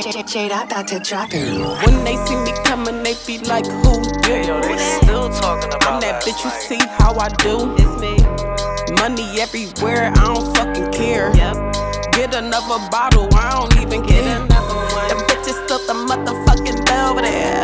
J 0.00 0.48
dot 0.48 0.70
got 0.70 0.88
to 0.88 1.00
drop 1.00 1.28
it. 1.34 1.52
When 1.86 2.04
they 2.04 2.16
see 2.24 2.36
me 2.36 2.52
coming, 2.64 3.02
they 3.02 3.14
be 3.26 3.38
like, 3.44 3.66
Who 3.66 4.00
you? 4.00 4.20
Hey, 4.24 4.46
yo, 4.48 4.60
they 4.62 4.78
still 4.78 5.28
talking 5.30 5.68
about 5.68 5.94
I'm 5.96 6.00
that 6.00 6.24
last 6.24 6.28
bitch, 6.28 6.44
you 6.44 6.50
see 6.50 6.80
how 6.98 7.14
I 7.18 7.28
do? 7.44 7.74
It's 7.76 8.00
me. 8.00 8.16
Money 8.96 9.38
everywhere, 9.40 10.10
I 10.16 10.34
don't 10.34 10.56
fucking 10.56 10.92
care. 10.92 11.30
Yep. 11.36 11.74
Get 12.14 12.34
another 12.34 12.80
bottle, 12.90 13.28
I 13.34 13.52
don't 13.60 13.82
even 13.82 14.02
Get 14.06 14.24
care. 14.24 14.36
another 14.42 14.80
The 15.10 15.16
one. 15.16 15.24
bitch 15.28 15.48
is 15.48 15.56
still 15.56 15.80
the 15.86 15.94
motherfucking 16.08 16.86
Belvedere. 16.86 17.62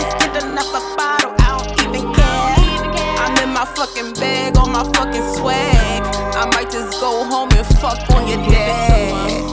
Just 0.00 0.18
get 0.20 0.42
another 0.42 0.80
bottle, 0.96 1.34
I 1.38 1.60
don't 1.60 1.84
even 1.84 2.14
care. 2.14 3.20
I'm 3.20 3.36
in 3.44 3.52
my 3.52 3.66
fucking 3.76 4.14
bag 4.14 4.56
on 4.56 4.72
my 4.72 4.84
fucking 4.94 5.34
swag. 5.36 6.02
I 6.34 6.46
might 6.54 6.70
just 6.70 6.98
go 7.00 7.24
home 7.24 7.50
and 7.52 7.66
fuck 7.78 8.08
on 8.16 8.26
your 8.26 8.38
dad. 8.48 9.47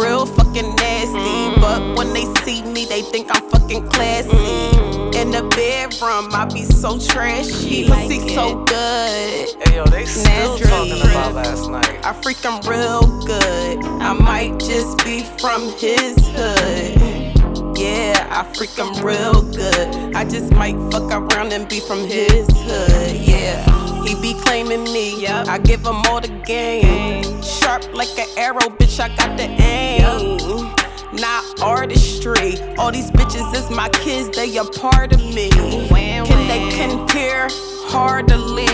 Real 0.00 0.24
fucking 0.24 0.74
nasty, 0.76 1.60
but 1.60 1.96
when 1.98 2.12
they 2.14 2.24
see 2.42 2.62
me, 2.62 2.86
they 2.86 3.02
think 3.02 3.28
I'm 3.30 3.42
fucking 3.50 3.86
classy. 3.90 4.78
In 5.18 5.30
the 5.30 5.42
bedroom, 5.54 6.32
I 6.32 6.46
be 6.46 6.64
so 6.64 6.98
trashy, 6.98 7.84
like 7.86 8.08
pussy 8.08 8.34
so 8.34 8.64
good. 8.64 9.48
Hey, 9.68 9.76
yo, 9.76 9.84
they 9.86 10.06
still 10.06 10.58
Nasty. 10.58 10.64
talking 10.64 11.00
about 11.02 11.34
last 11.34 11.68
night. 11.68 12.04
I 12.04 12.12
freak 12.22 12.38
him 12.38 12.60
real 12.68 13.02
good. 13.26 13.84
I 14.00 14.12
might 14.14 14.58
just 14.58 15.04
be 15.04 15.20
from 15.38 15.68
his 15.78 16.16
hood. 16.34 17.76
Yeah, 17.78 18.26
I 18.30 18.50
freak 18.54 18.70
him 18.70 18.92
real 19.04 19.42
good. 19.42 20.14
I 20.16 20.24
just 20.24 20.50
might 20.52 20.76
fuck 20.90 21.10
around 21.12 21.52
and 21.52 21.68
be 21.68 21.80
from 21.80 22.06
his 22.06 22.46
hood. 22.48 23.16
Yeah, 23.16 24.04
he 24.04 24.14
be 24.20 24.32
claiming 24.44 24.84
me. 24.84 25.20
Yup. 25.22 25.48
I 25.48 25.58
give 25.58 25.80
him 25.80 25.96
all 26.06 26.20
the 26.20 26.28
game. 26.46 27.42
Sharp 27.42 27.92
like 27.94 28.18
an 28.18 28.28
arrow, 28.38 28.68
bitch. 29.00 29.10
I 29.10 29.16
got 29.16 29.36
the 29.36 29.44
aim. 29.62 30.74
Not 31.12 31.60
artistry. 31.60 32.60
All 32.78 32.92
these 32.92 33.10
bitches 33.10 33.54
is 33.54 33.70
my 33.70 33.88
kids, 33.88 34.36
they 34.36 34.56
a 34.56 34.64
part 34.64 35.12
of 35.12 35.20
me. 35.20 35.50
Can 35.50 36.48
they 36.48 36.70
compare? 36.76 37.48
Hardly. 37.88 38.66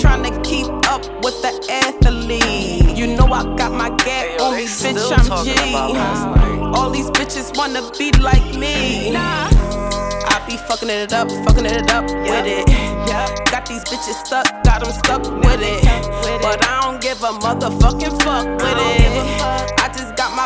Trying 0.00 0.22
to 0.24 0.40
keep 0.42 0.66
up 0.88 1.02
with 1.22 1.40
the 1.42 1.52
athlete. 1.70 2.96
You 2.96 3.06
know 3.06 3.26
I 3.26 3.44
got 3.56 3.72
my 3.72 3.90
gap 3.96 4.40
on 4.40 4.56
me, 4.56 4.64
bitch. 4.64 5.12
I'm 5.12 5.44
G. 5.44 5.52
about 5.52 5.92
last 5.92 6.36
night. 6.36 6.58
All 6.74 6.90
these 6.90 7.10
bitches 7.10 7.56
wanna 7.56 7.82
be 7.98 8.10
like 8.12 8.54
me. 8.56 9.14
I 9.14 10.42
be 10.46 10.56
fucking 10.56 10.88
it 10.88 11.12
up, 11.12 11.30
fucking 11.44 11.66
it 11.66 11.92
up 11.92 12.04
with 12.04 12.46
it. 12.46 12.68
Yep. 12.68 13.50
Got 13.50 13.66
these 13.66 13.84
bitches 13.84 14.24
stuck, 14.24 14.46
got 14.64 14.82
them 14.82 14.92
stuck 14.92 15.22
with 15.22 15.60
it. 15.60 15.82
stuck 15.82 16.08
with 16.22 16.30
it. 16.30 16.42
But 16.42 16.66
I 16.66 16.80
don't 16.82 17.00
give 17.02 17.22
a 17.22 17.32
motherfucking 17.32 18.22
fuck 18.22 18.46
with 18.46 18.78
it. 18.78 19.07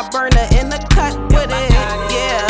My 0.03 0.09
burner 0.09 0.47
in 0.59 0.69
the 0.69 0.79
cut 0.89 1.17
with 1.31 1.51
it. 1.51 1.71
Yeah. 2.11 2.47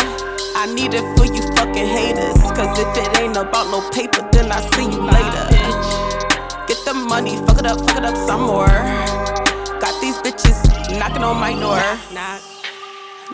I 0.55 0.71
need 0.73 0.93
it 0.93 1.03
for 1.17 1.25
you 1.25 1.41
fucking 1.55 1.87
haters. 1.87 2.41
Cause 2.53 2.79
if 2.79 2.97
it 2.97 3.19
ain't 3.19 3.37
about 3.37 3.69
no 3.69 3.87
paper, 3.91 4.27
then 4.31 4.51
I 4.51 4.61
see 4.71 4.83
you 4.83 5.01
later. 5.01 5.45
Get 6.67 6.85
the 6.85 6.93
money, 6.93 7.35
fuck 7.45 7.59
it 7.59 7.65
up, 7.65 7.79
fuck 7.79 7.97
it 7.97 8.05
up 8.05 8.15
some 8.27 8.41
more. 8.41 8.67
Got 9.79 9.99
these 10.01 10.17
bitches 10.19 10.59
knocking 10.97 11.23
on 11.23 11.37
my 11.37 11.53
door, 11.53 11.77
Not. 12.13 12.41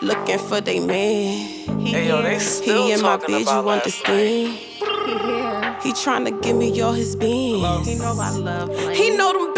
looking 0.02 0.38
for 0.38 0.60
they 0.60 0.80
man. 0.80 1.78
He 1.80 1.92
Hey, 1.92 2.08
yo, 2.08 2.22
they 2.22 2.38
still 2.38 2.86
He 2.86 2.92
in 2.92 3.02
my 3.02 3.16
bitch, 3.16 3.44
you 3.44 3.68
understand? 3.68 4.18
He 4.18 4.80
here. 5.20 5.76
He 5.82 5.92
tryna 5.92 6.42
give 6.42 6.56
me 6.56 6.78
all 6.80 6.92
his 6.92 7.16
beans. 7.16 7.86
He 7.86 7.94
know 7.94 8.16
I 8.18 8.30
love 8.36 8.68
Blame. 8.68 8.94
He 8.96 9.16
know 9.16 9.32
them 9.32 9.49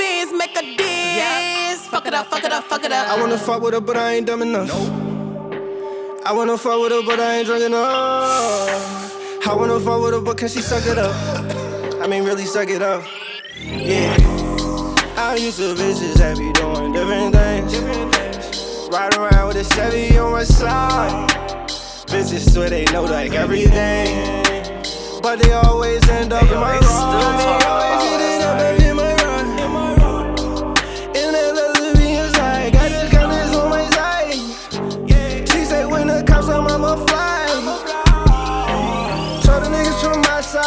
it 2.12 2.18
up, 2.18 2.26
fuck 2.26 2.44
it 2.44 2.52
up, 2.52 2.64
fuck 2.64 2.84
it 2.84 2.92
up. 2.92 3.08
I 3.08 3.18
wanna 3.20 3.38
fuck 3.38 3.62
with 3.62 3.74
her, 3.74 3.80
but 3.80 3.96
I 3.96 4.14
ain't 4.14 4.26
dumb 4.26 4.42
enough. 4.42 4.70
I 6.24 6.32
wanna 6.32 6.58
fuck 6.58 6.80
with 6.80 6.92
her, 6.92 7.02
but 7.02 7.18
I 7.18 7.36
ain't 7.38 7.46
drunk 7.46 7.62
enough. 7.62 9.46
I 9.46 9.54
wanna 9.54 9.80
fuck 9.80 10.02
with 10.02 10.14
her, 10.14 10.20
but 10.20 10.36
can 10.36 10.48
she 10.48 10.60
suck 10.60 10.86
it 10.86 10.98
up? 10.98 11.14
I 12.02 12.06
mean, 12.06 12.24
really 12.24 12.44
suck 12.44 12.68
it 12.68 12.82
up. 12.82 13.02
Yeah. 13.56 14.14
I'm 15.16 15.38
used 15.38 15.58
to 15.58 15.74
bitches 15.74 16.14
that 16.14 16.36
be 16.36 16.52
doing 16.52 16.92
different 16.92 17.34
things. 17.34 17.72
Different 17.72 18.14
things. 18.14 18.88
Ride 18.92 19.14
around 19.16 19.48
with 19.48 19.56
a 19.56 19.74
Chevy 19.74 20.18
on 20.18 20.32
my 20.32 20.44
side. 20.44 21.30
Bitches 22.08 22.52
swear 22.52 22.68
they 22.68 22.84
know 22.92 23.04
like 23.04 23.32
everything. 23.32 24.42
But 25.22 25.38
they 25.40 25.52
always 25.52 26.06
end 26.08 26.32
up 26.32 26.42
Hey, 26.42 26.48
in 26.48 26.52
yo, 26.52 26.60
my 26.60 26.78
they 28.18 28.31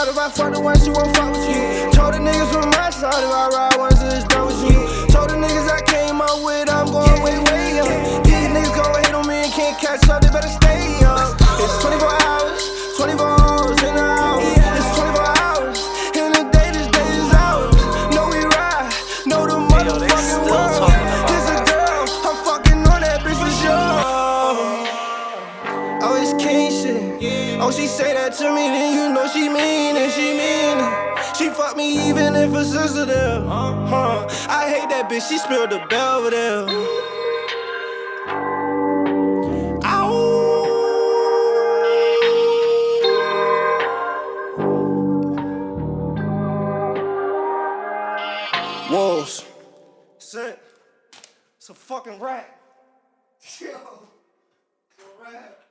side 0.06 0.12
if 0.12 0.18
I 0.18 0.30
fuck 0.30 0.54
the 0.54 0.60
one, 0.60 0.78
she 0.80 0.90
won't 0.90 1.16
fuck 1.16 1.32
with 1.32 1.50
you. 1.50 1.92
Told 1.92 2.14
the 2.14 2.20
niggas 2.20 2.52
from 2.52 2.70
my 2.72 2.90
side 2.90 3.24
if 3.24 3.32
I 3.32 3.48
ride 3.50 3.78
once, 3.78 4.02
it's 4.02 4.26
done 4.26 4.48
with 4.48 4.62
you. 4.62 5.08
Told 5.08 5.30
the 5.30 5.36
niggas 5.36 5.70
I 5.70 5.82
came 5.82 6.22
up 6.22 6.44
with, 6.44 6.70
I'm 6.70 6.88
going 6.92 7.22
way, 7.24 7.38
way 7.50 7.80
up. 7.80 7.90
These 8.26 8.50
niggas 8.54 8.76
gon' 8.76 9.04
hate 9.04 9.14
on 9.14 9.28
me 9.28 9.36
and 9.46 9.54
can't 9.54 9.78
catch 9.80 10.08
up, 10.10 10.22
they 10.22 10.30
better 10.30 10.48
stay 10.48 11.04
up. 11.06 11.36
It's 11.60 11.82
24 11.82 12.22
hours, 12.22 12.62
24 12.98 13.26
hours 13.26 13.80
in 13.84 13.96
the 13.96 14.02
hour. 14.02 14.42
It's 14.42 14.92
24 14.96 15.38
hours, 15.42 15.80
in 16.14 16.30
the 16.34 16.44
day, 16.54 16.70
this 16.72 16.88
day 16.92 17.10
is 17.22 17.32
ours. 17.34 17.76
Know 18.14 18.30
we 18.30 18.42
ride, 18.46 18.92
know 19.26 19.48
the 19.48 19.58
Hey, 19.74 19.86
yo, 19.86 19.98
they 19.98 20.08
motherfucking 20.08 20.46
world. 20.46 20.74
talking 20.78 21.50
a 21.50 21.58
girl, 21.66 22.06
I'm 22.30 22.38
fucking 22.46 22.82
on 22.94 23.02
that 23.02 23.20
bitch 23.26 23.40
for 23.42 23.54
sure. 23.62 23.90
Oh, 26.06 26.20
it's 26.22 26.34
king 26.42 26.70
shit. 26.70 27.16
Oh, 27.62 27.72
she 27.72 27.88
say 27.88 28.14
that 28.14 28.34
to 28.38 28.54
me, 28.54 28.68
then 28.70 28.94
you 28.94 29.14
know 29.14 29.28
she 29.28 29.50
mean 29.50 29.56
it, 29.56 29.56
she 29.56 29.56
mean 29.56 29.95
it. 29.95 29.95
She 29.95 29.95
me 31.76 32.10
even 32.10 32.36
if 32.36 32.52
her 32.52 32.64
sister 32.64 33.06
there. 33.06 33.42
Huh. 33.42 34.28
I 34.50 34.70
hate 34.70 34.90
that 34.90 35.10
bitch, 35.10 35.28
she 35.30 35.38
spilled 35.38 35.72
the 35.72 35.86
Belvedere. 35.90 36.66
Ow. 39.84 40.36
Wolves. 48.92 49.46
It's 50.18 51.70
a 51.70 51.74
fucking 51.74 52.20
rat. 52.20 52.60
Yo. 53.60 53.70
It's 54.98 55.04
a 55.04 55.24
rat. 55.24 55.65